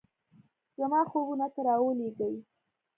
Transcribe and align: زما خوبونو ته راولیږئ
زما 0.79 1.01
خوبونو 1.09 1.47
ته 1.53 1.59
راولیږئ 1.69 2.35